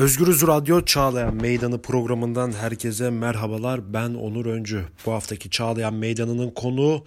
[0.00, 3.92] Özgürüz Radyo Çağlayan Meydanı programından herkese merhabalar.
[3.92, 4.84] Ben Onur Öncü.
[5.06, 7.04] Bu haftaki Çağlayan Meydanı'nın konuğu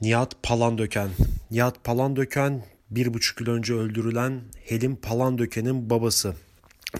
[0.00, 1.08] Nihat Palandöken.
[1.50, 6.34] Nihat Palandöken bir buçuk yıl önce öldürülen Helim Palandöken'in babası.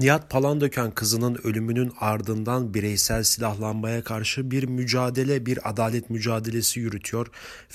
[0.00, 7.26] Nihat Palandöken kızının ölümünün ardından bireysel silahlanmaya karşı bir mücadele, bir adalet mücadelesi yürütüyor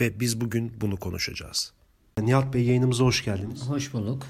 [0.01, 1.73] ve biz bugün bunu konuşacağız.
[2.21, 3.61] Nihat Bey yayınımıza hoş geldiniz.
[3.61, 4.27] Hoş bulduk.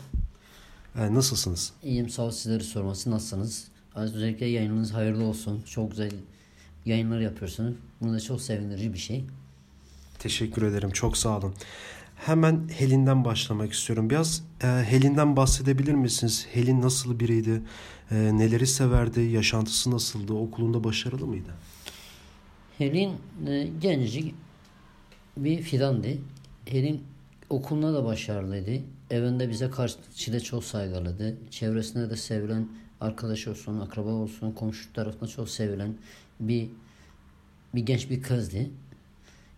[0.98, 1.74] Ee, nasılsınız?
[1.84, 3.68] İyiyim sağ ol sizleri sorması nasılsınız?
[3.96, 5.62] Özellikle yayınınız hayırlı olsun.
[5.62, 6.12] Çok güzel
[6.86, 7.74] yayınlar yapıyorsunuz.
[8.02, 9.26] Bunu da çok sevindirici bir şey.
[10.20, 10.92] Teşekkür ederim.
[10.92, 11.54] Çok sağ olun.
[12.16, 14.10] Hemen Helin'den başlamak istiyorum.
[14.10, 16.48] Biraz e, Helin'den bahsedebilir misiniz?
[16.54, 17.62] Helin nasıl biriydi?
[18.12, 19.22] E, neleri severdi?
[19.22, 20.34] Yaşantısı nasıldı?
[20.34, 21.50] Okulunda başarılı mıydı?
[22.78, 23.12] Helin
[23.48, 24.36] e, gencecik
[25.38, 26.08] bir fidandı.
[26.66, 27.04] Helin
[27.50, 28.84] okulunda da başarılıydı.
[29.12, 29.98] Evinde bize karşı
[30.34, 31.38] da çok saygılıydı.
[31.50, 32.68] Çevresinde de sevilen
[33.02, 35.96] arkadaş olsun, akraba olsun, komşu tarafından çok sevilen
[36.40, 36.70] bir
[37.76, 38.58] bir genç bir kızdı.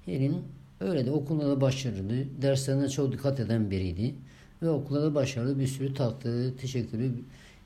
[0.06, 0.44] Helin
[0.80, 2.42] öyle de okulda da başarılı.
[2.42, 4.16] Derslerine çok dikkat eden biriydi.
[4.62, 7.12] Ve okulda da başarılı bir sürü taktığı, teşekkürü,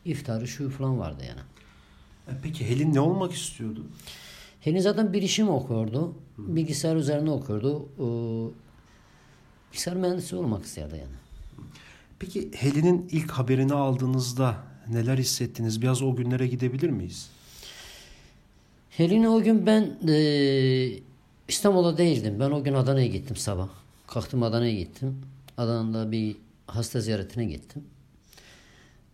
[0.05, 1.41] iftarı şu falan vardı yani.
[2.27, 3.85] E, peki Helin ne olmak istiyordu?
[4.61, 6.16] Helin zaten bilişim okuyordu.
[6.38, 7.89] Bilgisayar üzerine okuyordu.
[7.97, 8.03] Ee,
[9.72, 11.27] bilgisayar mühendisi olmak isterdi yani.
[12.19, 14.55] Peki Helin'in ilk haberini aldığınızda
[14.89, 15.81] neler hissettiniz?
[15.81, 17.29] Biraz o günlere gidebilir miyiz?
[18.89, 20.99] Helin'i o gün ben e,
[21.47, 22.39] İstanbul'da değildim.
[22.39, 23.69] Ben o gün Adana'ya gittim sabah.
[24.07, 25.21] Kalktım Adana'ya gittim.
[25.57, 26.35] Adana'da bir
[26.67, 27.83] hasta ziyaretine gittim.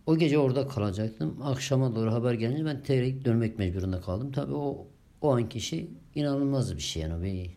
[0.06, 1.36] O gece orada kalacaktım.
[1.42, 4.32] Akşama doğru haber gelince ben tekrar dönmek mecburunda kaldım.
[4.32, 4.86] Tabii o
[5.20, 7.22] o anki şey inanılmaz bir şey yani.
[7.24, 7.50] Bir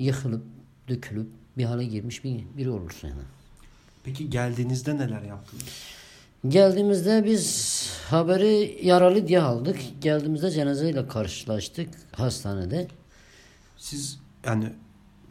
[0.00, 0.42] yıkılıp,
[0.88, 1.28] dökülüp
[1.58, 3.22] bir hale girmiş bir, biri olursun yani.
[4.04, 5.64] Peki geldiğinizde neler yaptınız?
[6.48, 9.76] Geldiğimizde biz haberi yaralı diye aldık.
[10.00, 12.88] Geldiğimizde cenazeyle karşılaştık hastanede.
[13.76, 14.72] Siz yani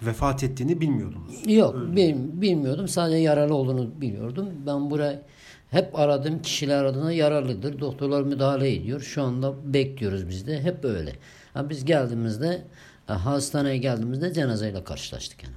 [0.02, 1.36] vefat ettiğini bilmiyordunuz.
[1.46, 2.88] Yok bil, bilmiyordum.
[2.88, 4.50] Sadece yaralı olduğunu biliyordum.
[4.66, 5.22] Ben buraya
[5.70, 7.80] hep aradığım kişiler adına yaralıdır.
[7.80, 9.02] Doktorlar müdahale ediyor.
[9.02, 10.62] Şu anda bekliyoruz biz de.
[10.62, 11.14] Hep öyle.
[11.56, 12.64] Yani biz geldiğimizde
[13.06, 15.56] hastaneye geldiğimizde cenazeyle karşılaştık yani.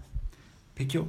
[0.75, 1.01] Peki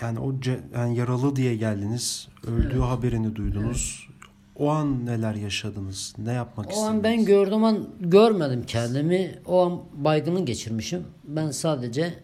[0.00, 2.28] yani o ce- yani yaralı diye geldiniz.
[2.46, 4.08] Öldüğü haberini duydunuz.
[4.56, 6.14] O an neler yaşadınız?
[6.18, 6.88] Ne yapmak O istediniz?
[6.90, 9.38] an ben gördüm an görmedim kendimi.
[9.46, 11.04] O an baygını geçirmişim.
[11.24, 12.14] Ben sadece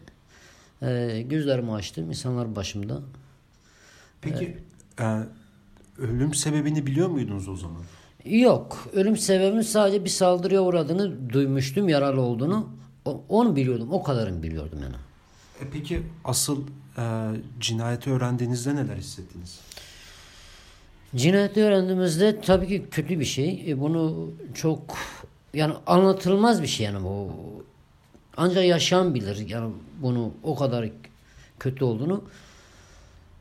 [0.83, 2.09] e, gözlerimi açtım.
[2.09, 3.01] insanlar başımda.
[4.23, 4.59] Peki
[5.01, 5.19] e,
[5.99, 7.83] ölüm sebebini biliyor muydunuz o zaman?
[8.25, 8.89] Yok.
[8.93, 11.89] Ölüm sebebinin sadece bir saldırıya uğradığını duymuştum.
[11.89, 12.69] Yaralı olduğunu.
[13.05, 13.89] O- onu biliyordum.
[13.93, 14.95] O kadarını biliyordum yani.
[15.73, 16.63] Peki asıl
[16.99, 17.03] e,
[17.61, 19.61] cinayeti öğrendiğinizde neler hissettiniz?
[21.17, 23.65] Cinayeti öğrendiğimizde tabii ki kötü bir şey.
[23.71, 24.81] E, bunu çok
[25.55, 27.33] yani anlatılmaz bir şey yani bu.
[28.37, 29.73] Ancak yaşayan bilir yani
[30.03, 30.89] bunu o kadar
[31.59, 32.25] kötü olduğunu.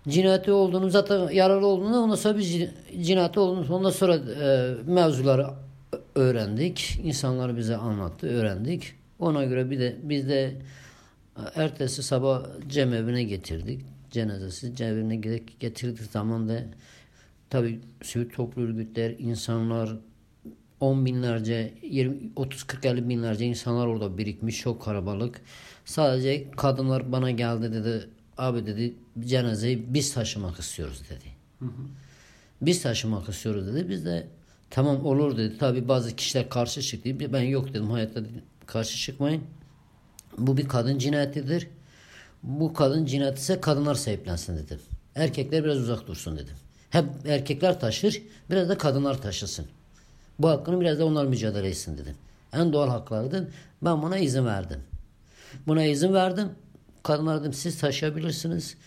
[0.08, 5.48] Cinayeti olduğunu zaten yaralı olduğunu ondan sonra biz cin- cinayeti olduğunu ondan sonra e, mevzuları
[6.16, 7.00] öğrendik.
[7.04, 8.94] İnsanlar bize anlattı, öğrendik.
[9.20, 10.56] Ona göre bir de biz de
[11.56, 13.82] ertesi sabah cemevine getirdik.
[14.12, 16.64] Cenazesi cemevine ge- getirdik zaman da
[17.50, 19.98] Tabii sivil toplum örgütler, insanlar,
[20.80, 24.60] on binlerce, 20, 30, 40, 50 binlerce insanlar orada birikmiş.
[24.60, 25.42] Çok kalabalık.
[25.86, 28.10] Sadece kadınlar bana geldi dedi.
[28.38, 31.26] Abi dedi cenazeyi biz taşımak istiyoruz dedi.
[32.62, 33.90] Biz taşımak istiyoruz dedi.
[33.90, 34.28] Biz de
[34.70, 35.58] tamam olur dedi.
[35.58, 37.34] Tabii bazı kişiler karşı çıktı.
[37.34, 39.44] Ben yok dedim hayatta dedim, karşı çıkmayın.
[40.38, 41.68] Bu bir kadın cinayetidir.
[42.44, 44.80] Bu kadın cinayeti ise kadınlar sahiplensin dedim.
[45.16, 46.56] Erkekler biraz uzak dursun dedim.
[46.90, 49.66] Hep erkekler taşır, biraz da kadınlar taşısın.
[50.40, 52.16] Bu hakkını biraz da onlar mücadele etsin dedim.
[52.54, 53.48] En doğal haklardır.
[53.82, 54.80] Ben buna izin verdim.
[55.68, 56.50] Buna izin verdim.
[57.04, 58.78] Kadınlar dedim siz taşıyabilirsiniz.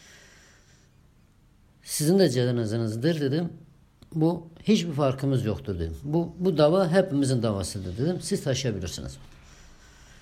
[1.83, 3.53] Sizin de cenazenizdir dedim.
[4.15, 5.97] Bu hiçbir farkımız yoktur dedim.
[6.05, 8.21] Bu, bu dava hepimizin davasıdır dedim.
[8.21, 9.19] Siz taşıyabilirsiniz.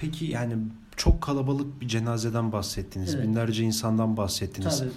[0.00, 0.55] Peki yani
[0.97, 3.14] çok kalabalık bir cenazeden bahsettiniz.
[3.14, 3.26] Evet.
[3.26, 4.79] Binlerce insandan bahsettiniz.
[4.79, 4.91] Tabii.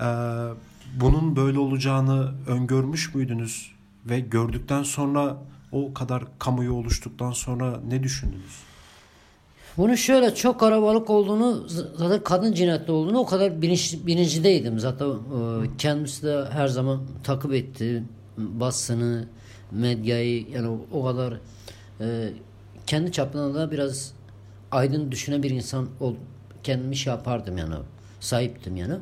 [0.00, 0.54] Ee,
[1.00, 3.74] bunun böyle olacağını öngörmüş müydünüz?
[4.06, 5.36] Ve gördükten sonra
[5.72, 8.62] o kadar kamuoyu oluştuktan sonra ne düşündünüz?
[9.76, 14.78] Bunu şöyle çok kalabalık olduğunu zaten kadın cinayetli olduğunu o kadar bilinç, bilincindeydim.
[14.78, 15.16] Zaten e,
[15.78, 18.04] kendisi de her zaman takip etti
[18.38, 19.28] basını,
[19.70, 21.34] medyayı yani o, o kadar
[22.00, 22.32] e,
[22.86, 24.12] kendi çapında da biraz
[24.74, 26.14] aydın düşünen bir insan ol,
[26.62, 27.74] kendimi şey yapardım yani
[28.20, 28.94] sahiptim yani.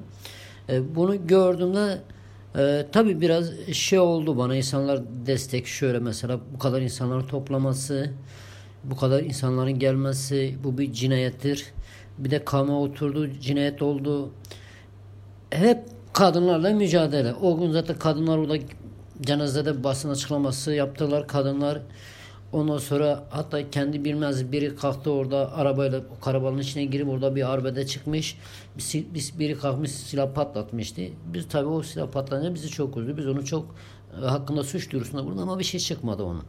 [0.69, 1.99] E, bunu gördüğümde
[2.59, 8.11] Ee, tabii biraz şey oldu bana insanlar destek şöyle mesela bu kadar insanları toplaması,
[8.85, 11.67] bu kadar insanların gelmesi bu bir cinayettir.
[12.19, 14.31] Bir de kama oturdu, cinayet oldu.
[15.51, 15.79] Hep
[16.13, 17.35] kadınlarla mücadele.
[17.35, 18.57] O gün zaten kadınlar orada
[19.23, 21.29] cenazede basın açıklaması yaptılar.
[21.29, 21.79] Kadınlar
[22.53, 27.53] ondan sonra hatta kendi bilmez biri kalktı orada arabayla o karavanın içine girip orada bir
[27.53, 28.39] arbede çıkmış.
[28.79, 31.03] Bir, biri kalkmış silah patlatmıştı.
[31.35, 33.17] Biz tabii o silah patlayınca bizi çok üzdü.
[33.17, 33.75] Biz onu çok
[34.23, 36.45] e, hakkında suç duyurusunda bulunduk ama bir şey çıkmadı onun.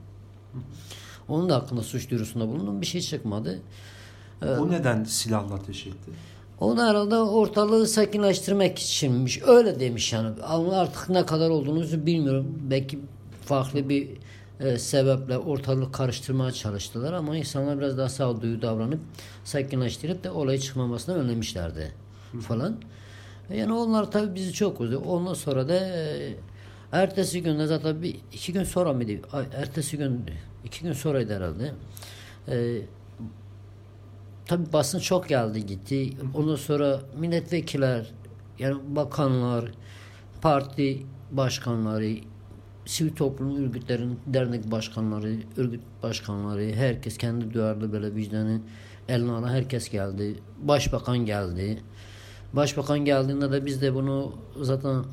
[1.28, 2.82] Onun da hakkında suç duyurusunda bulundum.
[2.82, 3.60] Bir şey çıkmadı.
[4.60, 6.12] O neden silahla ateş etti?
[6.60, 9.42] O da herhalde ortalığı sakinleştirmek içinmiş.
[9.48, 10.30] Öyle demiş yani.
[10.44, 12.60] Ama artık ne kadar olduğunuzu bilmiyorum.
[12.70, 13.00] Belki
[13.46, 14.10] farklı bir
[14.63, 19.00] e, sebeple ortalığı karıştırmaya çalıştılar ama insanlar biraz daha sağduyu davranıp
[19.44, 21.92] sakinleştirip de olayı çıkmamasını önlemişlerdi
[22.42, 22.75] falan.
[23.54, 24.95] Yani onlar tabii bizi çok üzdü.
[24.95, 26.33] Ondan sonra da e,
[26.92, 29.27] ertesi günde zaten bir iki gün sonra mıydı?
[29.31, 30.25] Ay, ertesi gün
[30.66, 31.74] iki gün sonraydı herhalde.
[32.48, 32.81] E,
[34.45, 36.13] tabi basın çok geldi gitti.
[36.33, 38.12] Ondan sonra milletvekiller,
[38.59, 39.71] yani bakanlar,
[40.42, 42.16] parti başkanları,
[42.85, 48.62] sivil toplum örgütlerin dernek başkanları, örgüt başkanları, herkes kendi duyarlı böyle vicdanı
[49.07, 50.35] eline alan herkes geldi.
[50.62, 51.80] Başbakan geldi.
[52.53, 55.03] Başbakan geldiğinde de biz de bunu zaten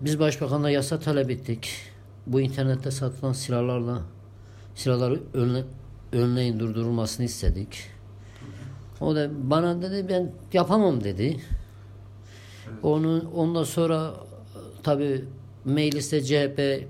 [0.00, 1.68] biz başbakanla yasa talep ettik.
[2.26, 4.02] Bu internette satılan silahlarla
[4.74, 5.64] silahları önle,
[6.12, 7.78] önleyin durdurulmasını istedik.
[9.00, 11.40] O da bana dedi ben yapamam dedi.
[12.82, 14.14] Onu ondan sonra
[14.82, 15.24] tabi
[15.66, 16.86] mecliste CHP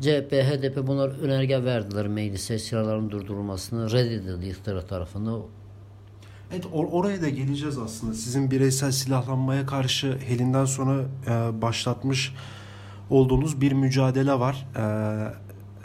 [0.00, 5.42] CHP, HDP bunlar önerge verdiler meclise silahların durdurulmasını reddedildi iktidar tarafından.
[6.52, 8.14] Evet or- oraya da geleceğiz aslında.
[8.14, 12.34] Sizin bireysel silahlanmaya karşı Helin'den sonra e, başlatmış
[13.10, 14.66] olduğunuz bir mücadele var.
[14.76, 14.82] E,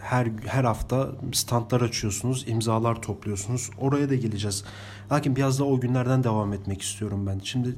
[0.02, 3.70] her her hafta standlar açıyorsunuz, imzalar topluyorsunuz.
[3.80, 4.64] Oraya da geleceğiz.
[5.12, 7.42] Lakin biraz da o günlerden devam etmek istiyorum ben.
[7.44, 7.76] Şimdi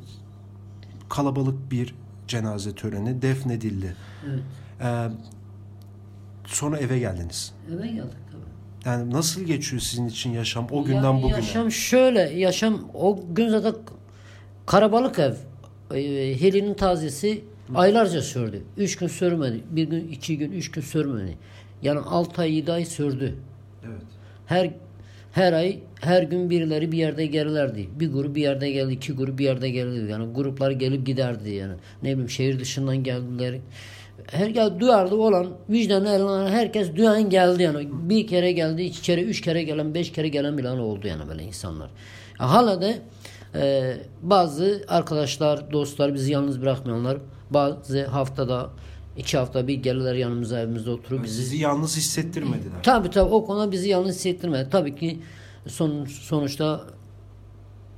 [1.10, 1.96] kalabalık bir
[2.27, 3.95] cenaze töreni defnedildi.
[4.30, 4.39] Evet.
[4.81, 5.10] E,
[6.45, 7.54] sonra eve geldiniz.
[7.75, 8.89] Eve geldik tabii.
[8.89, 11.36] Yani nasıl geçiyor sizin için yaşam o günden Yani bugüne?
[11.38, 13.75] Yaşam şöyle, yaşam o gün zaten
[14.66, 15.33] karabalık ev.
[15.92, 17.44] E, Helin'in tazesi
[17.75, 18.63] aylarca sürdü.
[18.77, 19.63] Üç gün sürmedi.
[19.69, 21.38] Bir gün, iki gün, üç gün sürmedi.
[21.81, 23.36] Yani altı ay, yedi ay sürdü.
[23.86, 24.01] Evet.
[24.45, 24.74] Her
[25.36, 27.90] her ay, her gün birileri bir yerde gelirlerdi.
[28.00, 30.12] Bir grup bir yerde geldi, iki grup bir yerde geldi.
[30.12, 31.74] Yani gruplar gelip giderdi yani.
[32.04, 33.60] Ne bileyim şehir dışından geldiler.
[34.28, 37.88] Her ya duyarlı olan vicdanı eline herkes duyan geldi yani.
[37.92, 41.44] Bir kere geldi, iki kere, üç kere gelen, beş kere gelen bile oldu yani böyle
[41.44, 41.90] insanlar.
[42.40, 42.94] Ya hala da
[43.56, 47.18] e, bazı arkadaşlar, dostlar bizi yalnız bırakmayanlar
[47.50, 48.70] bazı haftada
[49.17, 52.83] iki hafta bir gelirler yanımıza evimizde oturup bizi Sizi yalnız hissettirmediler.
[52.83, 54.69] Tabii tabii o konuda bizi yalnız hissettirmedi.
[54.69, 55.19] Tabii ki
[55.67, 56.81] son, sonuçta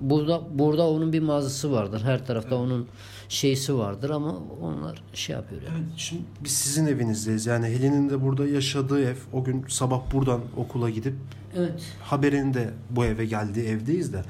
[0.02, 2.02] burada burada onun bir mağazası vardır.
[2.04, 2.88] Her tarafta onun
[3.30, 5.74] şeysi vardır ama onlar şey yapıyor yani.
[5.78, 7.46] Evet, şimdi biz sizin evinizdeyiz.
[7.46, 9.16] Yani Helen'in de burada yaşadığı ev.
[9.34, 11.14] O gün sabah buradan okula gidip
[11.58, 11.82] Evet.
[12.02, 14.22] haberin de bu eve geldiği evdeyiz de.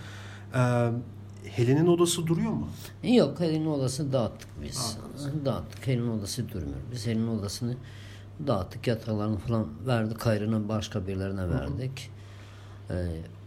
[0.56, 0.90] Ee,
[1.58, 2.68] Helen'in odası duruyor mu?
[3.04, 4.98] Yok Helen'in odasını dağıttık biz.
[5.46, 5.88] Dağıttık.
[5.88, 6.78] Helen'in odası durmuyor.
[6.92, 7.76] Biz Helen'in odasını
[8.48, 8.88] dağıttık.
[8.88, 10.28] Yataklarını falan verdik.
[10.28, 12.12] Ayrına başka birilerine verdik.
[12.90, 12.94] Ee,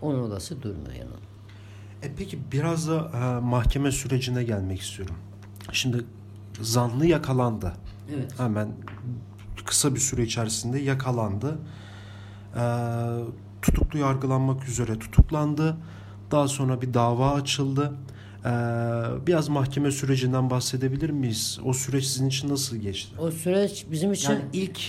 [0.03, 1.11] onun odası durmuyor yani.
[2.03, 5.15] E peki biraz da e, mahkeme sürecine gelmek istiyorum.
[5.73, 6.05] Şimdi
[6.61, 7.73] zanlı yakalandı.
[8.15, 8.39] Evet.
[8.41, 8.73] Hemen
[9.67, 11.59] kısa bir süre içerisinde yakalandı.
[12.57, 12.61] Ee,
[13.63, 15.77] tutuklu yargılanmak üzere tutuklandı.
[16.31, 17.93] Daha sonra bir dava açıldı.
[18.45, 18.49] Ee,
[19.27, 21.59] biraz mahkeme sürecinden bahsedebilir miyiz?
[21.65, 23.17] O süreç sizin için nasıl geçti?
[23.19, 24.81] O süreç bizim için Yani ilk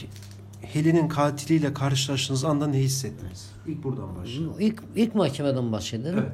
[0.61, 3.51] Helin'in katiliyle karşılaştığınız anda ne hissettiniz?
[3.67, 4.55] İlk buradan başlayalım.
[4.59, 6.19] ilk ilk mahkemeden bahsedelim.
[6.19, 6.31] Evet.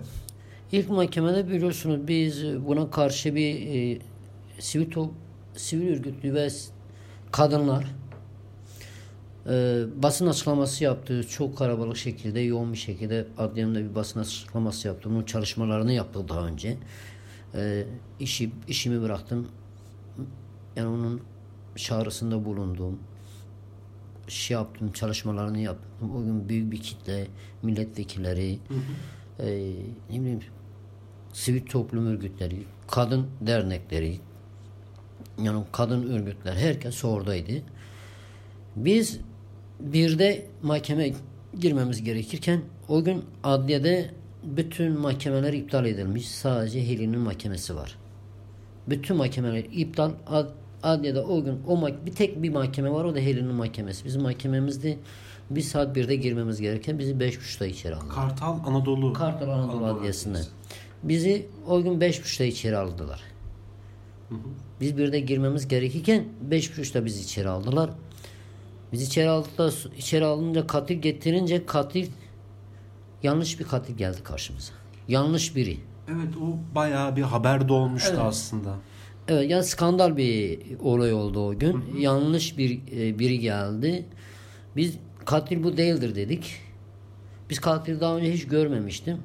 [0.72, 4.00] İlk mahkemede biliyorsunuz biz buna karşı bir e,
[4.60, 4.92] sivil
[5.56, 6.50] sivil örgütlü ve
[7.32, 7.86] kadınlar
[9.48, 11.28] e, basın açıklaması yaptı.
[11.28, 15.10] Çok kalabalık şekilde, yoğun bir şekilde adliyemde bir basın açıklaması yaptı.
[15.10, 16.78] Bunun çalışmalarını yaptık daha önce.
[17.56, 17.86] E,
[18.20, 19.48] işi, işimi bıraktım.
[20.76, 21.22] Yani onun
[21.76, 23.00] çağrısında bulundum.
[24.28, 26.16] Şey yaptım, çalışmalarını yaptım.
[26.16, 27.28] O gün büyük bir kitle,
[27.64, 28.60] milletvekilleri,
[29.40, 29.46] e,
[30.10, 30.40] ne bileyim
[31.34, 34.20] sivil toplum örgütleri, kadın dernekleri,
[35.42, 37.64] yani kadın örgütler herkes oradaydı.
[38.76, 39.20] Biz
[39.80, 41.14] bir de mahkeme
[41.60, 44.12] girmemiz gerekirken o gün adliyede
[44.44, 46.28] bütün mahkemeler iptal edilmiş.
[46.28, 47.98] Sadece Helin'in mahkemesi var.
[48.88, 50.12] Bütün mahkemeler iptal.
[50.28, 50.50] Ad,
[50.84, 54.06] adliyede o gün o bir tek bir mahkeme var o da Helin'in mahkemesi.
[54.06, 54.98] Bizim mahkememizde
[55.50, 58.16] bir saat birde girmemiz gereken bizi beş buçukta içeri aldılar.
[58.16, 59.14] Kartal Anadolu.
[59.14, 60.42] Kartal Anadolu Adliyesi'nde.
[61.04, 63.22] Bizi o gün beş buçukta içeri aldılar.
[64.82, 67.90] Biz birde girmemiz gerekirken beş buçukta bizi içeri aldılar.
[68.92, 72.08] Biz içeri aldıkta içeri alınca katil getirince katil
[73.24, 74.74] yanlış bir katil geldi karşımıza.
[75.08, 75.78] Yanlış biri.
[76.08, 78.76] Evet o bayağı bir haber de olmuştu aslında.
[79.28, 81.84] Evet yani skandal bir olay oldu o gün.
[81.98, 84.06] Yanlış bir e, biri geldi.
[84.76, 86.56] Biz katil bu değildir dedik.
[87.50, 89.18] Biz katil daha önce hiç görmemiştim.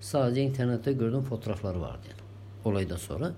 [0.00, 2.20] Sadece internette gördüğüm fotoğrafları vardı yani.
[2.64, 3.32] Olaydan sonra.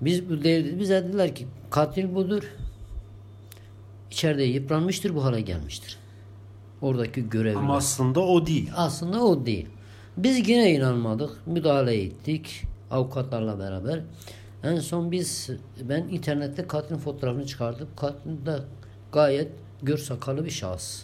[0.00, 0.80] Biz bu değildir.
[0.80, 2.42] Bize dediler ki katil budur.
[4.10, 5.98] İçeride yıpranmıştır bu hale gelmiştir.
[6.82, 7.60] Oradaki görevliler.
[7.60, 8.70] Ama aslında o değil.
[8.76, 9.66] Aslında o değil.
[10.16, 11.30] Biz yine inanmadık.
[11.46, 12.62] Müdahale ettik.
[12.90, 14.00] Avukatlarla beraber.
[14.62, 15.50] En son biz
[15.82, 17.88] ben internette katilin fotoğrafını çıkardım.
[17.96, 18.58] Katil de
[19.12, 19.48] gayet
[19.82, 21.02] gör sakalı bir şahıs.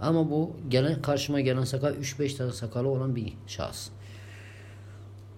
[0.00, 3.88] Ama bu gelen karşıma gelen sakal 3-5 tane sakalı olan bir şahıs.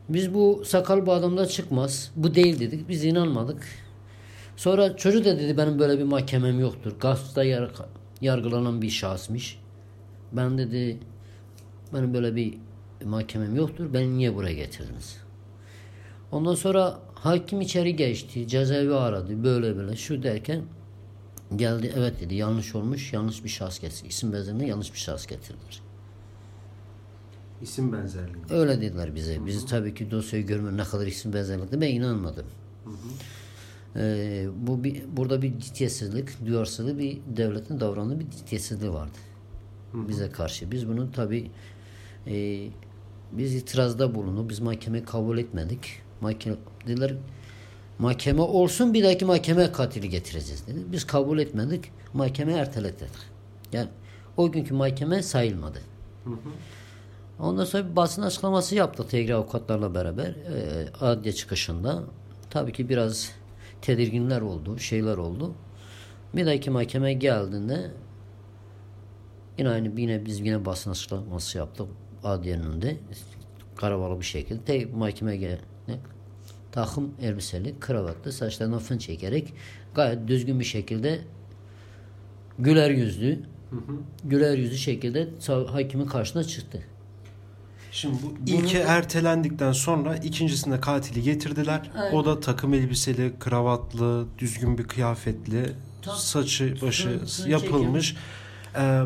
[0.08, 2.10] Biz bu sakal bu adamda çıkmaz.
[2.16, 2.88] Bu değil dedik.
[2.88, 3.64] Biz inanmadık.
[4.56, 6.92] Sonra çocuk da dedi benim böyle bir mahkemem yoktur.
[7.44, 7.70] Yar-
[8.20, 9.58] yargılanan bir şahsmış.
[10.32, 10.98] Ben dedi
[11.94, 12.54] benim böyle bir
[13.04, 13.92] mahkemem yoktur.
[13.92, 15.16] Beni niye buraya getirdiniz?
[16.32, 18.48] Ondan sonra hakim içeri geçti.
[18.48, 19.44] Cezaevi aradı.
[19.44, 20.62] Böyle böyle şu derken
[21.56, 21.92] geldi.
[21.96, 23.12] Evet dedi yanlış olmuş.
[23.12, 24.08] Yanlış bir şahıs getirdi.
[24.08, 25.80] İsim benzerliğine yanlış bir şahıs getirdiler.
[27.62, 28.44] İsim benzerliği.
[28.50, 29.46] Öyle dediler bize.
[29.46, 32.46] Biz tabii ki dosyayı görme ne kadar isim benzerlikti ben inanmadım.
[33.96, 39.18] Ee, bu bir, burada bir ciddiyetsizlik, duyarsızlık bir devletin davrandığı bir ciddiyetsizliği vardı.
[39.94, 40.70] Bize karşı.
[40.70, 41.50] Biz bunu tabii
[42.26, 42.66] e,
[43.32, 44.50] biz itirazda bulunduk.
[44.50, 46.02] Biz mahkemeyi kabul etmedik.
[46.20, 46.56] Mahkeme
[46.86, 47.14] dediler
[47.98, 50.78] mahkeme olsun bir dahaki mahkeme katili getireceğiz dedi.
[50.92, 51.90] Biz kabul etmedik.
[52.12, 53.08] Mahkeme erteledik.
[53.72, 53.88] Yani
[54.36, 55.78] o günkü mahkeme sayılmadı.
[57.38, 62.02] Ondan sonra bir basın açıklaması yaptık Tegri avukatlarla beraber e, adliye çıkışında.
[62.50, 63.30] Tabii ki biraz
[63.82, 65.54] tedirginler oldu, şeyler oldu.
[66.34, 67.90] Bir dahaki mahkeme geldiğinde
[69.58, 71.86] yine aynı yine biz yine basın açıklaması yaptık
[72.24, 72.96] adliyenin önünde.
[73.76, 75.58] Karabalı bir şekilde tek mahkeme gel
[76.72, 79.54] takım elbiseli, kravatlı, saçlarına fön çekerek
[79.94, 81.18] gayet düzgün bir şekilde
[82.58, 83.38] güler yüzlü
[84.24, 85.28] güler yüzlü şekilde
[85.66, 86.82] hakimin karşısına çıktı.
[87.92, 91.90] Şimdi bu ilki ertelendikten sonra ikincisinde katili getirdiler.
[92.12, 95.72] O da takım elbiseli, kravatlı, düzgün bir kıyafetli,
[96.02, 98.16] Tak- saçı başı fön yapılmış.
[98.76, 99.00] Ee,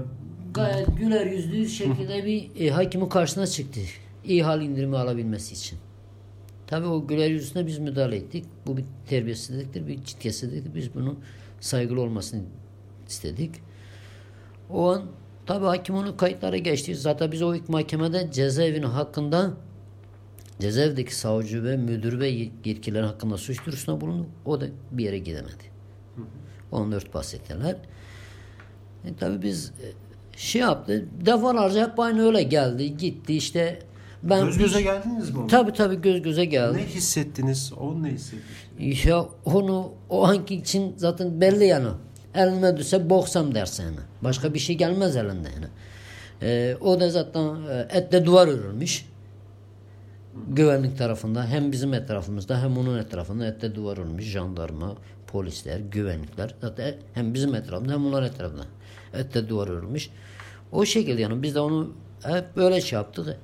[0.55, 3.81] Gayet güler yüzlü şekilde bir e, hakimin karşısına çıktı.
[4.25, 5.79] İyi hal indirimi alabilmesi için.
[6.67, 8.45] Tabii o güler yüzüne biz müdahale ettik.
[8.67, 10.75] Bu bir terbiyesizliktir, bir ciddiyetsizliktir.
[10.75, 11.19] Biz bunun
[11.61, 12.43] saygılı olmasını
[13.09, 13.51] istedik.
[14.71, 15.03] O an
[15.47, 16.95] tabii hakim onu kayıtlara geçti.
[16.95, 19.53] Zaten biz o ilk mahkemede cezaevinin hakkında
[20.61, 22.29] cezaevdeki savcı ve müdür ve
[22.65, 24.27] yetkililer hakkında suç duyurusunda bulundu.
[24.45, 25.65] O da bir yere gidemedi.
[26.73, 27.77] 14 bahsettiler.
[29.05, 29.87] E, tabii biz e,
[30.37, 31.09] şey yaptı.
[31.27, 32.97] Defalarca hep aynı öyle geldi.
[32.97, 33.79] Gitti işte.
[34.23, 35.47] Ben göz göze geldiniz mi?
[35.49, 36.77] Tabii tabii göz göze geldi.
[36.77, 37.73] Ne hissettiniz?
[37.81, 39.05] O ne hissettiniz?
[39.05, 41.89] Ya onu o anki için zaten belli yani.
[42.37, 43.97] Elime düşse boksam dersin yani.
[44.23, 45.67] Başka bir şey gelmez elinde yani.
[46.43, 49.07] Ee, o da zaten e, etle duvar örülmüş.
[50.49, 54.25] Güvenlik tarafında hem bizim etrafımızda hem onun etrafında etle duvar örülmüş.
[54.25, 56.55] Jandarma, polisler, güvenlikler.
[56.61, 58.65] Zaten hem bizim etrafında hem onlar etrafında
[59.15, 60.11] etle duvar örülmüş.
[60.73, 63.37] O şekilde yani biz de onu hep böyle şey yaptık.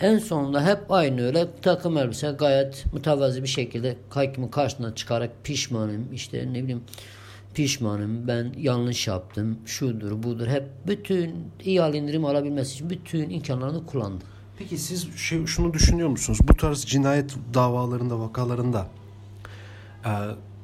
[0.00, 6.12] En sonunda hep aynı öyle takım elbise gayet mütevazi bir şekilde hakimin karşısına çıkarak pişmanım
[6.12, 6.82] işte ne bileyim
[7.54, 11.34] pişmanım ben yanlış yaptım şudur budur hep bütün
[11.64, 14.24] iyi hal indirim alabilmesi için bütün imkanlarını kullandı.
[14.58, 16.38] Peki siz şey, şunu düşünüyor musunuz?
[16.48, 18.86] Bu tarz cinayet davalarında, vakalarında
[20.04, 20.10] e,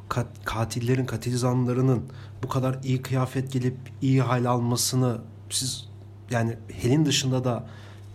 [0.09, 2.03] kat- katillerin, katil zanlılarının
[2.43, 5.19] bu kadar iyi kıyafet gelip iyi hal almasını
[5.51, 5.89] siz
[6.31, 7.67] yani helin dışında da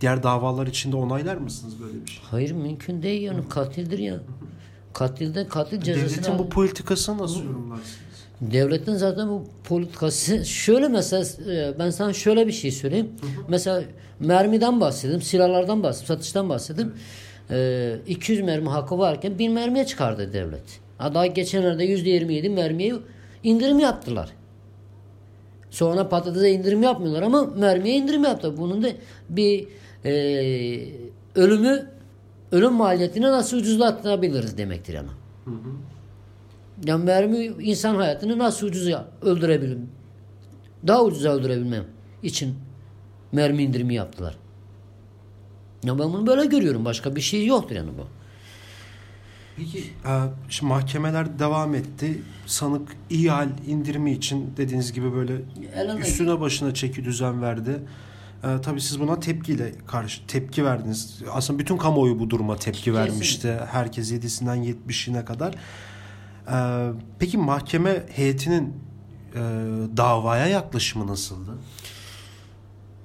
[0.01, 2.23] diğer davalar içinde onaylar mısınız böyle bir şey?
[2.31, 4.19] Hayır mümkün değil yani katildir ya.
[4.93, 7.95] Katilde katil cezasını Devletin bu al- politikasını nasıl yorumlarsınız?
[8.51, 13.09] Devletin zaten bu politikası şöyle mesela e, ben sana şöyle bir şey söyleyeyim.
[13.47, 13.83] Mesela
[14.19, 16.93] mermiden bahsedeyim, silahlardan bahsedeyim, satıştan bahsedeyim.
[17.51, 20.79] E, 200 mermi hakkı varken 1000 mermiye çıkardı devlet.
[20.97, 22.93] Ha, Daha geçenlerde %27 mermiye
[23.43, 24.29] indirim yaptılar.
[25.69, 28.57] Sonra patatese indirim yapmıyorlar ama mermiye indirim yaptı.
[28.57, 28.87] Bunun da
[29.29, 29.67] bir
[30.05, 30.13] e,
[31.35, 31.89] ölümü
[32.51, 35.07] ölüm maliyetini nasıl ucuzlatabiliriz demektir yani.
[35.45, 35.69] Hı hı.
[36.83, 39.89] Yani mermi insan hayatını nasıl ucuza öldürebilirim?
[40.87, 41.83] Daha ucuza öldürebilmem
[42.23, 42.55] için
[43.31, 44.37] mermi indirimi yaptılar.
[45.83, 46.85] Ya ben bunu böyle görüyorum.
[46.85, 48.07] Başka bir şey yoktur yani bu.
[49.57, 50.11] Peki e,
[50.49, 52.21] şimdi mahkemeler devam etti.
[52.45, 55.33] Sanık iyi hal indirimi için dediğiniz gibi böyle
[55.75, 56.01] Elinde.
[56.01, 57.79] üstüne başına çeki düzen verdi.
[58.43, 61.21] E, tabii siz buna tepkiyle karşı tepki verdiniz.
[61.31, 62.93] Aslında bütün kamuoyu bu duruma tepki Kesin.
[62.97, 63.57] vermişti.
[63.71, 65.55] Herkes 7'sinden 70'ine kadar.
[66.51, 68.73] E, peki mahkeme heyetinin
[69.35, 69.39] e,
[69.97, 71.51] davaya yaklaşımı nasıldı?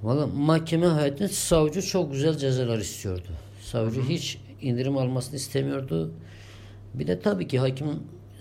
[0.03, 3.27] Valla mahkeme heyetinin savcı çok güzel cezalar istiyordu.
[3.61, 4.09] Savcı Hı.
[4.09, 6.11] hiç indirim almasını istemiyordu.
[6.93, 7.87] Bir de tabii ki hakim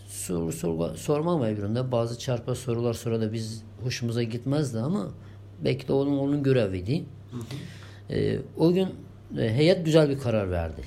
[0.08, 5.08] soru, soru sorma mecburunda bazı çarpı sorular sonra da biz hoşumuza gitmezdi ama
[5.64, 7.04] belki de onun onun göreviydi.
[7.30, 8.14] Hı hı.
[8.14, 8.88] Ee, o gün
[9.38, 10.82] e, heyet güzel bir karar verdi.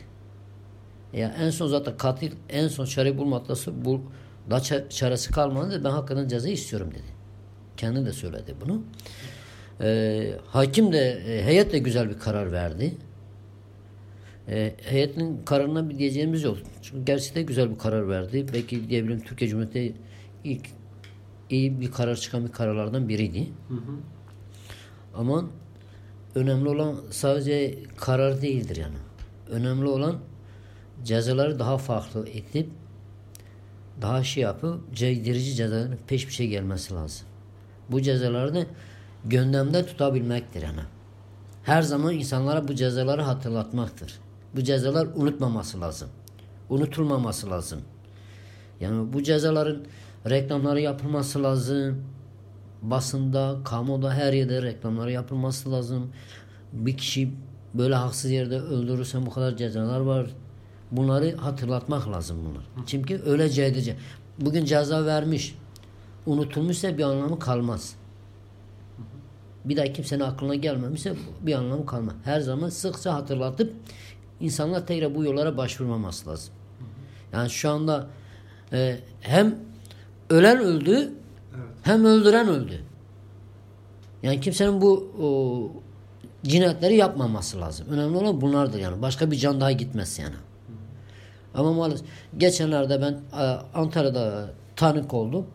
[1.14, 4.02] Ya en son zaten katil en son çare bulmaması bu
[4.50, 7.14] da çaresi kalmadı ben hakikaten ceza istiyorum dedi.
[7.78, 8.82] Kendi de söyledi bunu.
[9.82, 12.98] Ee, hakim de e, heyet de güzel bir karar verdi.
[14.48, 16.58] E, heyetin kararına bir diyeceğimiz yok.
[16.82, 18.46] Çünkü gerçekten güzel bir karar verdi.
[18.54, 19.96] Belki diyebilirim Türkiye Cumhuriyeti
[20.44, 20.70] ilk
[21.50, 23.48] iyi bir karar çıkan bir kararlardan biriydi.
[23.68, 23.98] Hı hı.
[25.16, 25.46] Ama
[26.36, 28.96] önemli olan sadece karar değildir yani.
[29.50, 30.16] Önemli olan
[31.04, 32.70] cezaları daha farklı edip
[34.02, 37.28] daha şey yapıp caydırıcı cezaların peş şey gelmesi lazım.
[37.90, 38.66] Bu cezaları da
[39.26, 40.82] gündemde tutabilmektir yani.
[41.64, 44.20] Her zaman insanlara bu cezaları hatırlatmaktır.
[44.56, 46.10] Bu cezalar unutmaması lazım.
[46.70, 47.82] Unutulmaması lazım.
[48.80, 49.84] Yani bu cezaların
[50.30, 52.04] reklamları yapılması lazım.
[52.82, 56.12] Basında, kamuda her yerde reklamları yapılması lazım.
[56.74, 57.34] Bir kişi
[57.74, 60.28] böyle haksız yerde öldürürsen bu kadar cezalar var.
[60.92, 62.86] Bunları hatırlatmak lazım bunlar.
[62.88, 63.96] Çünkü öyle cedice.
[64.40, 65.56] Bugün ceza vermiş.
[66.26, 67.96] Unutulmuşsa bir anlamı kalmaz.
[69.66, 72.14] Bir daha kimsenin aklına gelmemişse bir anlamı kalmaz.
[72.24, 73.74] Her zaman sıkça hatırlatıp
[74.40, 76.54] insanlar tekrar bu yollara başvurmaması lazım.
[77.34, 78.08] Yani şu anda
[78.74, 79.56] e, hem
[80.30, 80.96] ölen öldü
[81.56, 81.76] evet.
[81.82, 82.84] hem öldüren öldü.
[84.24, 85.28] Yani kimsenin bu o,
[86.50, 87.88] cinayetleri yapmaması lazım.
[87.90, 89.02] Önemli olan bunlardır yani.
[89.02, 90.36] Başka bir can daha gitmez yani.
[91.54, 95.48] Ama maalesef geçenlerde ben e, Antalya'da tanık oldum.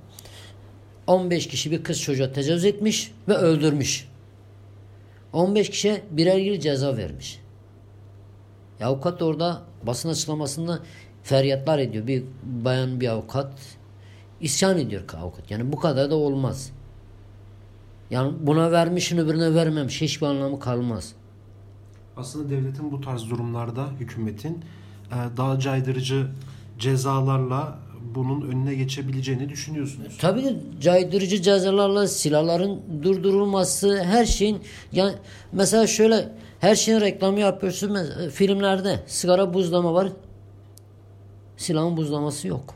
[1.07, 4.09] 15 kişi bir kız çocuğa tecavüz etmiş ve öldürmüş.
[5.33, 7.41] 15 kişiye birer yıl ceza vermiş.
[8.81, 10.79] E, avukat orada basın açıklamasında
[11.23, 12.07] feryatlar ediyor.
[12.07, 13.53] Bir bayan bir avukat
[14.41, 15.51] isyan ediyor avukat.
[15.51, 16.73] Yani bu kadar da olmaz.
[18.11, 20.01] Yani buna vermişin öbürüne vermemiş.
[20.01, 21.13] Hiçbir anlamı kalmaz.
[22.17, 24.65] Aslında devletin bu tarz durumlarda hükümetin
[25.37, 26.27] daha caydırıcı
[26.79, 27.79] cezalarla
[28.15, 30.19] bunun önüne geçebileceğini düşünüyorsunuz.
[30.21, 35.15] Tabii ki caydırıcı cezalarla silahların durdurulması her şeyin yani
[35.53, 36.29] mesela şöyle
[36.61, 40.09] her şeyin reklamı yapıyorsun e, filmlerde sigara buzlama var
[41.57, 42.75] silahın buzlaması yok.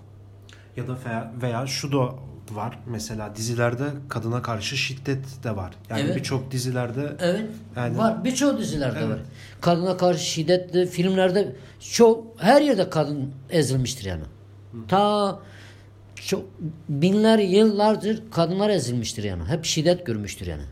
[0.77, 2.15] Ya da veya, veya şu da
[2.55, 5.75] var mesela dizilerde kadına karşı şiddet de var.
[5.91, 6.17] Yani evet.
[6.17, 7.51] birçok dizilerde Evet.
[7.77, 8.25] Yani, var.
[8.25, 9.09] Birçok dizilerde evet.
[9.09, 9.19] var.
[9.61, 14.23] Kadına karşı şiddet filmlerde çok her yerde kadın ezilmiştir yani.
[14.89, 15.39] Ta
[16.27, 16.45] çok
[16.89, 19.45] binler yıllardır kadınlar ezilmiştir yani.
[19.45, 20.63] Hep şiddet görmüştür yani.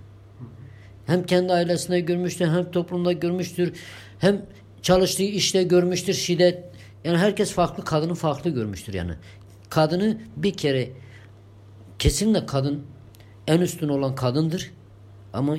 [1.06, 3.72] Hem kendi ailesinde görmüştür, hem toplumda görmüştür,
[4.18, 4.42] hem
[4.82, 6.64] çalıştığı işte görmüştür şiddet.
[7.04, 9.12] Yani herkes farklı, kadını farklı görmüştür yani.
[9.70, 10.88] Kadını bir kere
[12.00, 12.82] kesinlikle kadın
[13.46, 14.72] en üstün olan kadındır.
[15.32, 15.56] Ama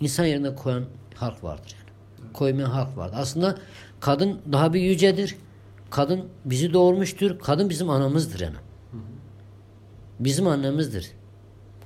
[0.00, 2.32] insan yerine koyan halk vardır yani.
[2.32, 3.16] Koymayan halk vardır.
[3.18, 3.58] Aslında
[4.00, 5.36] kadın daha bir yücedir.
[5.90, 7.38] Kadın bizi doğurmuştur.
[7.38, 8.56] Kadın bizim anamızdır yani.
[10.20, 11.10] Bizim annemizdir.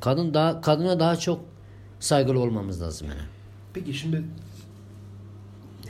[0.00, 1.40] Kadın daha kadına daha çok
[2.00, 3.20] saygılı olmamız lazım yani.
[3.74, 4.24] Peki şimdi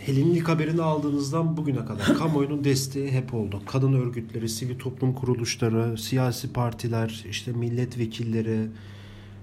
[0.08, 3.62] Helinlik haberini aldığınızdan bugüne kadar kamuoyunun desteği hep oldu.
[3.66, 8.68] Kadın örgütleri, sivil toplum kuruluşları, siyasi partiler, işte milletvekilleri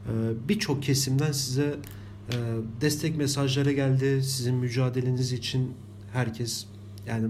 [0.05, 0.11] e,
[0.49, 1.75] birçok kesimden size
[2.29, 2.35] e,
[2.81, 4.23] destek mesajları geldi.
[4.23, 5.73] Sizin mücadeleniz için
[6.13, 6.65] herkes
[7.07, 7.27] yani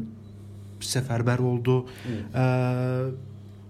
[0.79, 1.85] seferber oldu.
[2.09, 2.35] Evet.
[2.35, 3.05] Ee,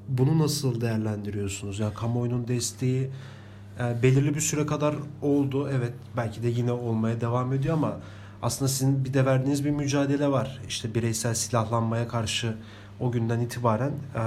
[0.10, 1.80] bunu nasıl değerlendiriyorsunuz?
[1.80, 3.10] Ya yani kamuoyunun desteği
[3.80, 5.69] e, belirli bir süre kadar oldu.
[5.73, 7.99] Evet belki de yine olmaya devam ediyor ama
[8.41, 10.61] aslında sizin bir de verdiğiniz bir mücadele var.
[10.67, 12.55] İşte bireysel silahlanmaya karşı
[12.99, 14.23] o günden itibaren e,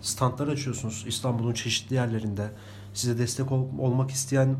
[0.00, 2.50] standlar açıyorsunuz İstanbul'un çeşitli yerlerinde.
[2.94, 4.56] Size destek ol, olmak isteyen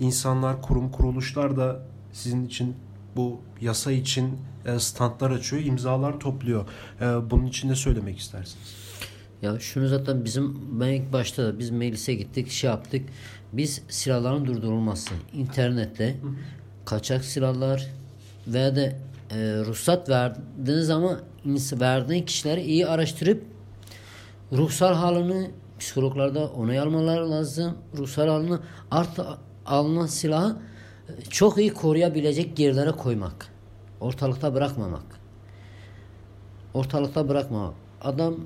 [0.00, 2.76] insanlar, kurum, kuruluşlar da sizin için
[3.16, 6.66] bu yasa için e, standlar açıyor, imzalar topluyor.
[7.00, 8.74] E, bunun için ne söylemek istersiniz?
[9.42, 13.08] Ya şunu zaten bizim ben ilk başta da biz meclise gittik şey yaptık.
[13.52, 16.16] Biz silahların durdurulması internette
[16.88, 17.86] kaçak silahlar
[18.46, 18.92] veya da e,
[19.66, 21.20] ruhsat verdiğiniz zaman
[21.72, 23.44] verdiğin kişileri iyi araştırıp
[24.52, 27.78] ruhsal halini psikologlarda onay almaları lazım.
[27.96, 28.58] Ruhsal halini
[28.90, 29.26] artı
[29.66, 30.56] alınan silahı
[31.30, 33.48] çok iyi koruyabilecek yerlere koymak.
[34.00, 35.06] Ortalıkta bırakmamak.
[36.74, 37.74] Ortalıkta bırakmamak.
[38.02, 38.36] Adam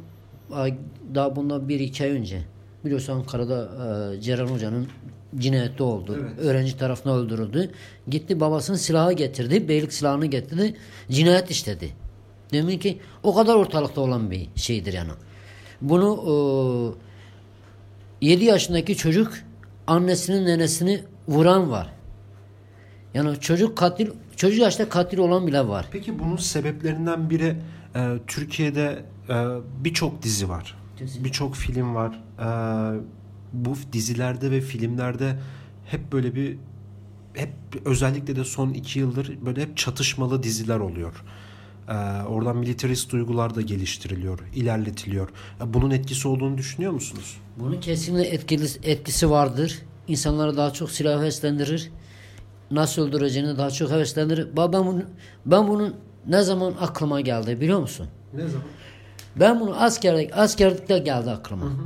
[1.14, 2.42] daha bundan bir iki ay önce
[2.84, 3.70] biliyorsun Ankara'da
[4.14, 4.88] e, Ceren Hoca'nın
[5.38, 6.18] cinayeti oldu.
[6.20, 6.38] Evet.
[6.38, 7.70] Öğrenci tarafından öldürüldü.
[8.08, 9.68] Gitti babasının silahı getirdi.
[9.68, 10.74] Beylik silahını getirdi.
[11.10, 11.92] Cinayet işledi.
[12.52, 15.10] Demek ki o kadar ortalıkta olan bir şeydir yani.
[15.80, 16.98] Bunu
[18.22, 19.32] e, 7 yaşındaki çocuk
[19.86, 21.92] annesinin nenesini vuran var.
[23.14, 25.88] Yani çocuk katil çocuk yaşta katil olan bile var.
[25.92, 27.56] Peki bunun sebeplerinden biri
[27.94, 29.34] e, Türkiye'de e,
[29.84, 30.81] birçok dizi var.
[31.00, 32.22] Birçok film var.
[32.38, 32.46] E,
[33.52, 35.38] bu dizilerde ve filmlerde
[35.84, 36.56] hep böyle bir
[37.34, 37.52] hep
[37.84, 41.24] özellikle de son iki yıldır böyle hep çatışmalı diziler oluyor.
[41.88, 45.28] Ee, oradan militarist duygular da geliştiriliyor, ilerletiliyor.
[45.66, 47.36] Bunun etkisi olduğunu düşünüyor musunuz?
[47.58, 49.78] Bunun kesinlikle etkisi, etkisi vardır.
[50.08, 51.90] İnsanları daha çok silah heveslendirir.
[52.70, 54.48] Nasıl öldüreceğini daha çok heveslendirir.
[54.56, 55.02] Ben bunu,
[55.46, 55.94] ben bunun
[56.26, 58.06] ne zaman aklıma geldi biliyor musun?
[58.34, 58.66] Ne zaman?
[59.36, 61.64] Ben bunu askerlik, askerlikte geldi aklıma.
[61.64, 61.84] Hı hı.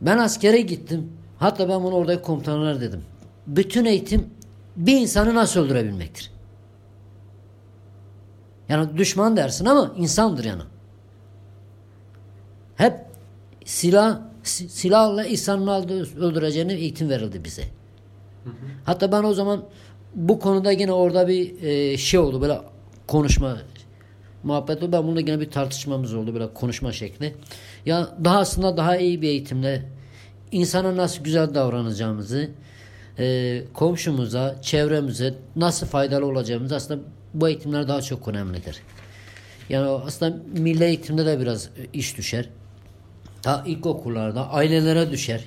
[0.00, 1.12] Ben askere gittim.
[1.38, 3.04] Hatta ben bunu oradaki komutanlar dedim.
[3.46, 4.30] Bütün eğitim
[4.76, 6.30] bir insanı nasıl öldürebilmektir.
[8.68, 10.62] Yani düşman dersin ama insandır yani.
[12.76, 12.94] Hep
[13.64, 15.66] silah silahla insanın
[16.16, 17.62] öldüreceğini eğitim verildi bize.
[18.44, 18.54] Hı hı.
[18.84, 19.64] Hatta ben o zaman
[20.14, 22.60] bu konuda yine orada bir e, şey oldu böyle
[23.06, 23.56] konuşma
[24.42, 24.92] muhabbet oldu.
[24.92, 27.34] Ben bununla yine bir tartışmamız oldu böyle konuşma şekli.
[27.86, 29.82] Ya daha aslında daha iyi bir eğitimle
[30.52, 32.50] insana nasıl güzel davranacağımızı
[33.18, 37.00] e, komşumuza, çevremize nasıl faydalı olacağımız aslında
[37.34, 38.80] bu eğitimler daha çok önemlidir.
[39.68, 42.48] Yani aslında milli eğitimde de biraz iş düşer.
[43.44, 45.44] Daha ilkokullarda ailelere düşer.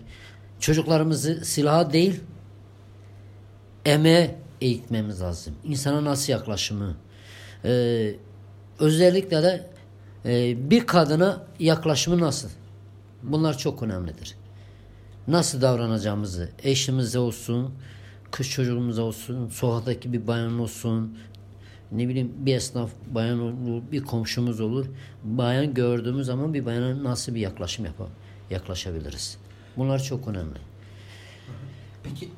[0.60, 2.20] Çocuklarımızı silaha değil
[3.86, 5.56] emeğe eğitmemiz lazım.
[5.64, 6.96] İnsana nasıl yaklaşımı.
[7.66, 8.16] Ee,
[8.80, 9.70] özellikle de
[10.26, 12.50] e, bir kadına yaklaşımı nasıl.
[13.24, 14.36] Bunlar çok önemlidir.
[15.28, 17.74] Nasıl davranacağımızı eşimize olsun,
[18.32, 21.18] kız çocuğumuza olsun, sokaktaki bir bayan olsun,
[21.92, 24.86] ne bileyim bir esnaf bayan olur, bir komşumuz olur.
[25.24, 28.12] Bayan gördüğümüz zaman bir bayana nasıl bir yaklaşım yapalım,
[28.50, 29.38] yaklaşabiliriz.
[29.78, 30.58] Bunlar çok önemli.
[32.04, 32.30] Peki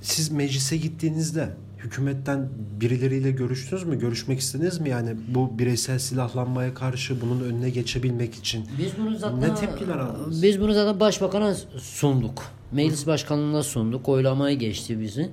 [0.00, 1.50] siz meclise gittiğinizde
[1.84, 2.48] hükümetten
[2.80, 3.98] birileriyle görüştünüz mü?
[3.98, 4.88] Görüşmek istediniz mi?
[4.88, 8.66] Yani bu bireysel silahlanmaya karşı bunun önüne geçebilmek için.
[8.78, 10.42] Biz bunu zaten ne tepkiler aldınız?
[10.42, 12.42] Biz bunu zaten başbakana sunduk.
[12.72, 14.08] Meclis başkanlığına sunduk.
[14.08, 15.30] Oylamaya geçti bizi.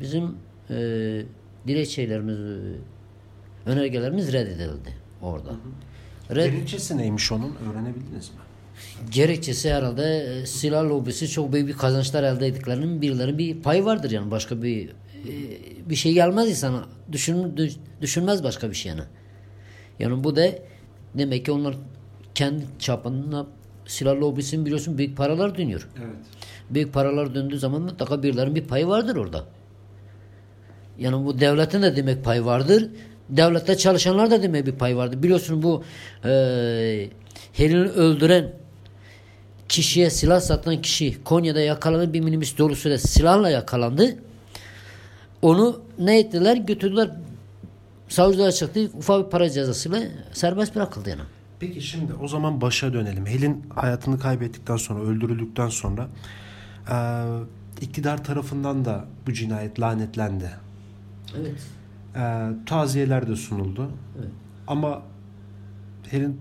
[0.00, 0.34] Bizim
[0.70, 0.76] e,
[1.66, 2.38] dilekçelerimiz,
[3.66, 5.50] önergelerimiz reddedildi orada.
[6.34, 6.52] Red...
[6.52, 7.56] Gerekçesi neymiş onun?
[7.70, 8.36] Öğrenebildiniz mi?
[9.10, 14.10] Gerekçesi herhalde e, silah lobisi çok büyük bir kazançlar elde ettiklerinin birilerinin bir pay vardır
[14.10, 14.92] yani başka bir e,
[15.86, 16.84] bir şey gelmez insana.
[17.12, 17.56] Düşün,
[18.00, 19.02] düşünmez başka bir şey yani.
[19.98, 20.48] Yani bu da
[21.14, 21.74] demek ki onlar
[22.34, 23.46] kendi çapında
[23.86, 25.88] silah lobisinin biliyorsun büyük paralar dönüyor.
[25.98, 26.16] Evet.
[26.70, 29.44] Büyük paralar döndüğü zaman mutlaka birilerinin bir payı vardır orada.
[30.98, 32.88] Yani bu devletin de demek pay vardır.
[33.28, 35.22] Devlette çalışanlar da demek bir pay vardır.
[35.22, 35.84] Biliyorsun bu
[36.24, 36.30] e,
[37.52, 38.52] Helin'i öldüren
[39.68, 42.12] kişiye silah satan kişi Konya'da yakalandı.
[42.12, 44.16] Bir minibüs dolusu da silahla yakalandı.
[45.42, 46.56] Onu ne ettiler?
[46.56, 47.10] Götürdüler
[48.08, 48.90] savcılara çıktı.
[48.94, 50.00] Ufak bir para cezasıyla
[50.32, 51.22] serbest bırakıldı yani.
[51.60, 53.26] Peki şimdi o zaman başa dönelim.
[53.26, 56.08] Helin hayatını kaybettikten sonra, öldürüldükten sonra
[56.90, 56.96] e,
[57.80, 60.50] iktidar tarafından da bu cinayet lanetlendi.
[61.36, 61.60] Evet.
[62.16, 63.90] E, taziyeler de sunuldu.
[64.18, 64.30] Evet.
[64.66, 65.02] Ama
[66.12, 66.40] Helin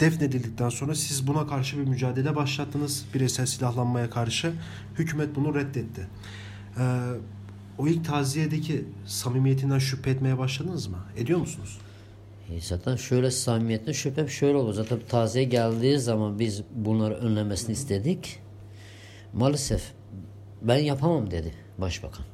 [0.00, 3.04] defnedildikten sonra siz buna karşı bir mücadele başlattınız.
[3.14, 4.52] Bireysel silahlanmaya karşı.
[4.98, 6.06] Hükümet bunu reddetti.
[6.78, 6.82] Ee,
[7.80, 10.98] o ilk taziyedeki samimiyetinden şüphe etmeye başladınız mı?
[11.16, 11.78] Ediyor musunuz?
[12.52, 14.72] E zaten şöyle samimiyetten şüphem şöyle oldu.
[14.72, 18.38] Zaten taziye geldiği zaman biz bunları önlemesini istedik.
[19.32, 19.92] Maalesef
[20.62, 22.24] ben yapamam dedi başbakan.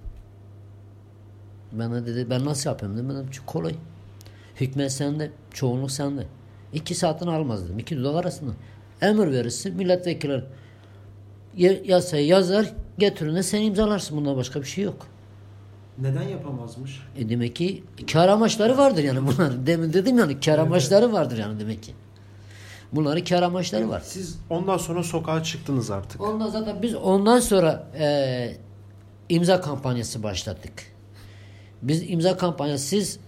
[1.72, 3.08] De dedi ben nasıl yapayım dedim.
[3.08, 3.74] Ben dedim kolay.
[4.60, 6.26] Hükmet sende, çoğunluk sende.
[6.72, 7.78] İki saatini almaz dedim.
[7.78, 8.52] İki dudak arasında.
[9.00, 10.44] Emir verirsin milletvekilleri
[11.84, 14.16] yasayı yazar getirin sen imzalarsın.
[14.16, 15.06] Bundan başka bir şey yok.
[15.98, 17.02] Neden yapamazmış?
[17.16, 19.66] E demek ki kar amaçları vardır yani bunlar.
[19.66, 21.92] Demin dedim yani kar amaçları vardır yani demek ki.
[22.92, 24.02] Bunların kar amaçları var.
[24.04, 26.20] Siz ondan sonra sokağa çıktınız artık.
[26.20, 28.56] Ondan zaten biz ondan sonra e,
[29.28, 30.72] imza kampanyası başlattık.
[31.82, 33.18] Biz imza kampanyası siz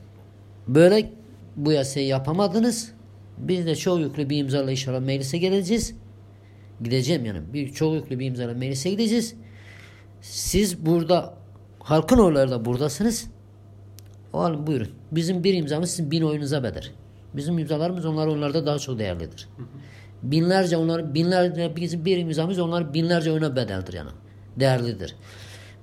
[0.68, 1.12] böyle
[1.57, 2.92] bu yasayı yapamadınız.
[3.38, 5.94] Biz de çok yüklü bir imzayla inşallah meclise geleceğiz.
[6.83, 7.40] Gideceğim yani.
[7.52, 9.35] Bir çok yüklü bir imzayla meclise gideceğiz.
[10.20, 11.35] Siz burada
[11.88, 13.27] halkın oyları da buradasınız.
[14.33, 14.88] O halde buyurun.
[15.12, 16.85] Bizim bir imzamız sizin bin oyunuza bedel.
[17.35, 19.48] Bizim imzalarımız onlar oyunlarda daha çok değerlidir.
[20.22, 24.11] Binlerce onlar binlerce bizim bir imzamız onlar binlerce oyuna bedeldir yani.
[24.57, 25.14] Değerlidir.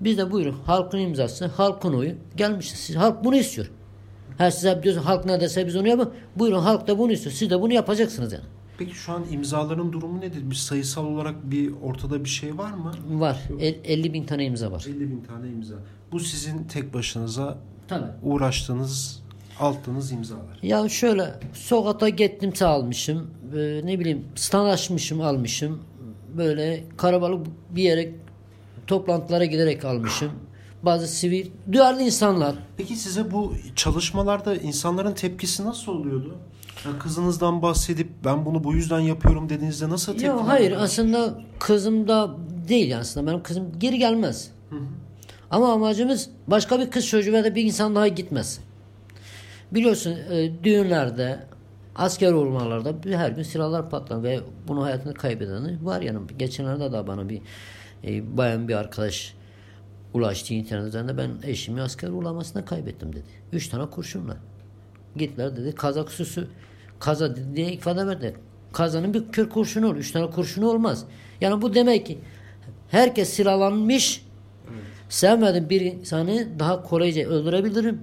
[0.02, 2.78] Biz de buyurun halkın imzası, halkın oyu gelmiştir.
[2.78, 3.72] Siz, halk bunu istiyor.
[4.38, 6.14] Her size diyorsun halk ne dese biz onu yapalım.
[6.36, 7.36] Buyurun halk da bunu istiyor.
[7.36, 8.46] Siz de bunu yapacaksınız yani.
[8.78, 10.50] Peki şu an imzaların durumu nedir?
[10.50, 12.92] Bir sayısal olarak bir ortada bir şey var mı?
[13.10, 13.44] Var.
[13.60, 14.86] El- 50 bin tane imza var.
[14.90, 15.76] 50 bin tane imza.
[16.12, 17.58] Bu sizin tek başınıza
[17.88, 18.12] Tabii.
[18.24, 19.24] uğraştığınız,
[19.60, 20.60] altınız imzalar.
[20.64, 23.32] Ya şöyle sokakta gittim almışım.
[23.58, 25.80] Ee, ne bileyim stand açmışım almışım.
[26.38, 28.12] Böyle karabalık bir yere
[28.88, 30.32] toplantılara giderek almışım.
[30.86, 32.56] Bazı sivil duyarlı insanlar.
[32.78, 36.36] Peki size bu çalışmalarda insanların tepkisi nasıl oluyordu?
[36.86, 42.08] Ya kızınızdan bahsedip ben bunu bu yüzden yapıyorum dediğinizde nasıl tepki Ya hayır aslında kızım
[42.08, 42.36] da
[42.70, 44.52] değil yani aslında benim kızım geri gelmez.
[45.52, 48.60] Ama amacımız başka bir kız çocuğu ve de bir insan daha gitmez.
[49.72, 51.40] Biliyorsun e, düğünlerde
[51.96, 56.20] asker olmalarda her gün silahlar patlar ve bunu hayatını kaybedeni var yani.
[56.40, 57.42] Geçenlerde de bana bir
[58.04, 59.34] e, bayan bir arkadaş
[60.16, 63.24] ulaştı internet üzerinde ben eşimi asker uğramasına kaybettim dedi.
[63.54, 64.38] Üç tane kurşunla.
[65.16, 66.48] Gittiler dedi kazak süsü
[67.00, 68.36] kaza diye ifade verdi.
[68.74, 69.96] Kazanın bir kör kurşunu olur.
[69.96, 71.06] Üç tane kurşunu olmaz.
[71.42, 72.20] Yani bu demek ki
[72.90, 74.26] herkes silahlanmış
[75.10, 78.02] sevmediğim bir insanı daha kolayca öldürebilirim.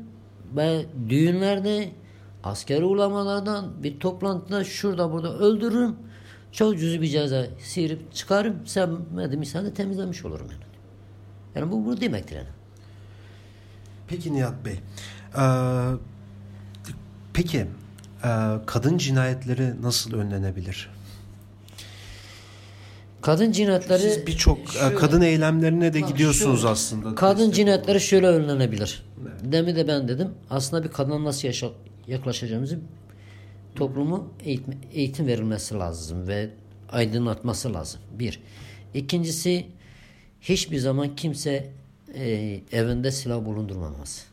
[0.57, 1.89] Ve düğünlerde
[2.45, 5.97] askeri uygulamalardan bir toplantıda şurada burada öldürürüm.
[6.53, 8.67] Çok cüzi bir ceza sıyırıp çıkarım.
[8.67, 10.72] Sevmediğim insanı temizlemiş olurum yani.
[11.57, 12.49] Yani bu, bu demektir yani.
[14.09, 14.81] Peki Nihat Bey.
[15.37, 15.99] eee,
[17.35, 17.57] peki
[18.25, 18.31] eee,
[18.67, 20.91] kadın cinayetleri nasıl önlenebilir?
[23.23, 24.59] Kadın cinayetleri Siz birçok
[24.99, 27.15] kadın eylemlerine de Bak, gidiyorsunuz şöyle, aslında.
[27.15, 29.03] Kadın cinayetleri şöyle önlenebilir.
[29.45, 30.29] Demin de ben dedim.
[30.51, 31.69] Aslında bir kadına nasıl yaşa
[32.07, 32.79] yaklaşacağımızı
[33.75, 36.51] toplumu eğitim, eğitim verilmesi lazım ve
[36.93, 38.01] aydınlatması lazım.
[38.19, 38.41] Bir.
[38.95, 39.67] İkincisi
[40.43, 41.73] hiçbir zaman kimse
[42.15, 44.27] e, evinde silah bulundurmaması.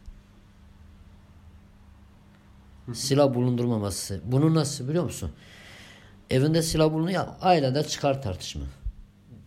[2.94, 4.22] Silah bulundurmaması.
[4.26, 5.32] Bunu nasıl biliyor musun?
[6.30, 7.28] Evinde silah bulunuyor.
[7.42, 8.66] Ailede çıkar tartışma.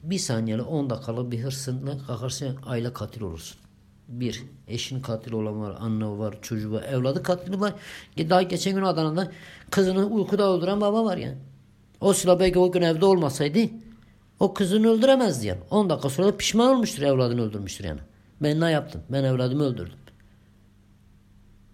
[0.03, 3.59] Bir saniyeli 10 dakikalık bir hırsınla kalkarsın aile katil olursun.
[4.09, 7.75] Bir, eşin katil olan var, anne var, çocuğu var, evladı katili var.
[8.19, 9.33] Daha geçen gün Adana'da
[9.71, 11.37] kızını uykuda öldüren baba var yani.
[12.01, 13.59] O silah belki o gün evde olmasaydı
[14.43, 15.61] o kızını öldüremezdi yani.
[15.71, 18.01] 10 dakika sonra da pişman olmuştur evladını öldürmüştür yani.
[18.41, 19.03] Ben ne yaptım?
[19.11, 19.99] Ben evladımı öldürdüm.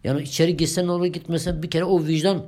[0.04, 2.44] Yani içeri gitsen ne olur gitmesen bir kere o vicdan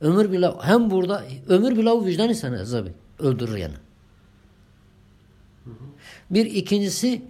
[0.00, 3.74] ömür bile hem burada ömür bile o vicdan insanı azabı öldürür yani.
[6.30, 7.22] Bir ikincisi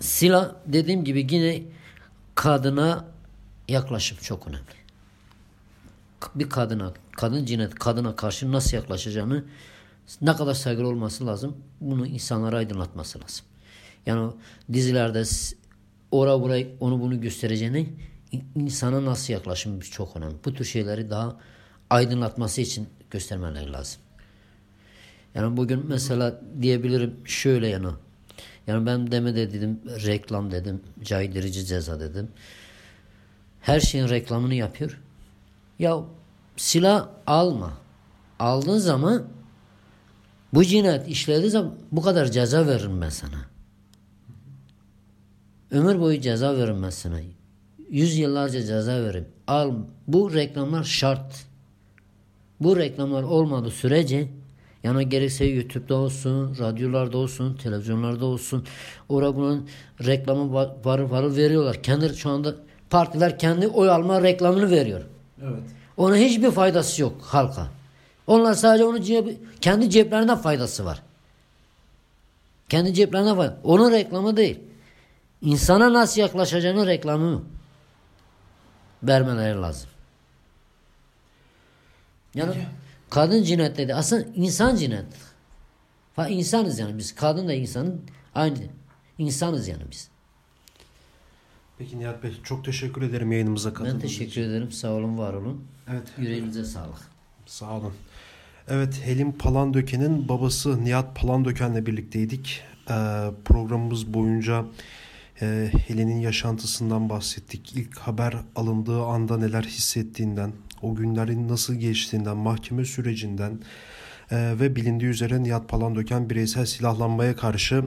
[0.00, 1.62] silah dediğim gibi yine
[2.34, 3.04] kadına
[3.68, 4.76] yaklaşım çok önemli.
[6.34, 9.44] Bir kadına, kadın cinayet kadına karşı nasıl yaklaşacağını
[10.20, 13.46] ne kadar saygılı olması lazım bunu insanlara aydınlatması lazım.
[14.06, 14.32] Yani
[14.72, 15.22] dizilerde
[16.10, 17.88] ora burayı onu bunu göstereceğini
[18.32, 20.34] in- insana nasıl yaklaşım çok önemli.
[20.44, 21.36] Bu tür şeyleri daha
[21.90, 24.00] aydınlatması için göstermeleri lazım.
[25.34, 27.86] Yani bugün mesela diyebilirim şöyle yani.
[28.66, 32.28] Yani ben deme de dedim reklam dedim, caydırıcı ceza dedim.
[33.60, 35.00] Her şeyin reklamını yapıyor.
[35.78, 36.00] Ya
[36.56, 37.72] silah alma.
[38.38, 39.26] Aldığın zaman
[40.54, 41.16] bu cinayet
[41.50, 43.36] zaman bu kadar ceza veririm ben sana.
[45.70, 47.16] Ömür boyu ceza veririm ben sana.
[47.90, 49.28] Yüz yıllarca ceza veririm.
[49.46, 49.72] Al.
[50.08, 51.46] Bu reklamlar şart.
[52.60, 54.28] Bu reklamlar olmadığı sürece
[54.82, 58.64] yani gerekse YouTube'da olsun, radyolarda olsun, televizyonlarda olsun.
[59.08, 59.68] Orada bunun
[60.06, 61.82] reklamı va- varır varır veriyorlar.
[61.82, 62.54] Kendi şu anda
[62.90, 65.02] partiler kendi oy alma reklamını veriyor.
[65.42, 65.62] Evet.
[65.96, 67.68] Ona hiçbir faydası yok halka.
[68.26, 71.02] Onlar sadece onun cebi, kendi ceplerinden faydası var.
[72.68, 73.60] Kendi ceplerinden faydası.
[73.64, 74.60] Onun reklamı değil.
[75.42, 77.44] İnsana nasıl yaklaşacağının reklamı
[79.02, 79.90] vermeleri lazım.
[82.34, 82.66] Yani
[83.10, 83.94] kadın cinayet dedi.
[83.94, 85.06] Aslında insan cinayet.
[86.16, 87.14] Fa insanız yani biz.
[87.14, 88.02] Kadın da insanın
[88.34, 88.58] aynı.
[89.18, 90.08] İnsanız yani biz.
[91.78, 94.72] Peki Nihat Bey çok teşekkür ederim yayınımıza katıldığınız Ben teşekkür ederim.
[94.72, 95.64] Sağ olun, var olun.
[95.90, 96.08] Evet.
[96.18, 96.98] Yüreğinize sağlık.
[97.46, 97.92] Sağ olun.
[98.68, 102.62] Evet Helim Palandöken'in babası Nihat Palandöken'le birlikteydik.
[102.90, 102.94] Ee,
[103.44, 104.64] programımız boyunca
[105.42, 107.76] e, Helen'in yaşantısından bahsettik.
[107.76, 110.52] İlk haber alındığı anda neler hissettiğinden,
[110.82, 113.58] o günlerin nasıl geçtiğinden, mahkeme sürecinden
[114.30, 117.84] e, ve bilindiği üzere Nihat Palandöken bireysel silahlanmaya karşı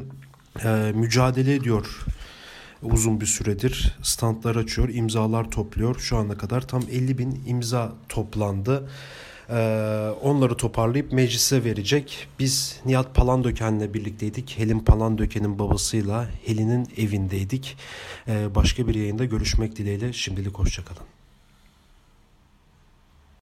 [0.64, 2.06] e, mücadele ediyor
[2.82, 6.00] uzun bir süredir standlar açıyor, imzalar topluyor.
[6.00, 8.90] Şu ana kadar tam 50 bin imza toplandı.
[9.52, 12.28] Ee, onları toparlayıp meclise verecek.
[12.40, 14.60] Biz Nihat Palandöken'le birlikteydik.
[14.60, 17.78] Helin Palandöken'in babasıyla Helin'in evindeydik.
[18.28, 21.19] Ee, başka bir yayında görüşmek dileğiyle şimdilik hoşçakalın.